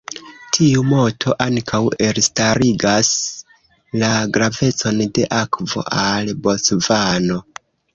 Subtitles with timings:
[0.55, 3.13] Tiu moto ankaŭ elstarigas
[4.03, 7.45] la gravecon de akvo al Bocvano.